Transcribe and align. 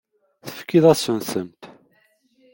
Tefkiḍ-asent-tent. 0.45 1.61